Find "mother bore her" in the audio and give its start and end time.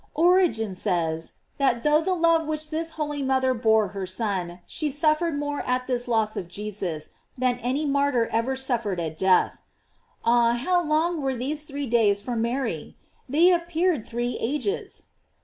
3.21-4.07